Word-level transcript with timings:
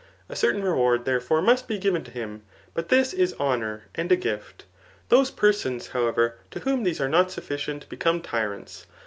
A 0.29 0.35
certain 0.35 0.63
reward, 0.63 1.05
therefore, 1.05 1.43
must 1.43 1.67
be 1.67 1.77
given 1.77 2.03
to 2.05 2.09
him; 2.09 2.41
but 2.73 2.89
this 2.89 3.13
is 3.13 3.35
honour 3.39 3.83
and 3.93 4.09
^ 4.09 4.19
gift. 4.19 4.65
Those 5.09 5.29
persons, 5.29 5.89
however, 5.89 6.37
to 6.49 6.61
whom 6.61 6.81
these 6.81 6.99
are 6.99 7.07
not 7.07 7.27
^sufficient, 7.27 7.87
become 7.87 8.19
tyrants. 8.21 8.87